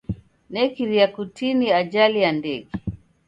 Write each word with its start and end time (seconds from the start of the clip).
Nekiria 0.51 1.07
kutini 1.15 1.67
ajali 1.81 2.19
ya 2.21 2.31
ndege. 2.39 2.69